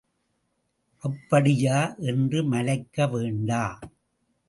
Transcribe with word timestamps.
அப்படியா 1.03 1.95
என்று 1.97 2.43
மலைக்க 2.43 3.07
வேண்டா. 3.07 3.79